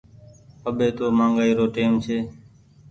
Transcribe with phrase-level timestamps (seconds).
[0.67, 2.17] اٻي تو مآگآئي رو ٽيم ڇي۔